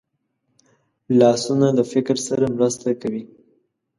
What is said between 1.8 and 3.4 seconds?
فکر سره مرسته کوي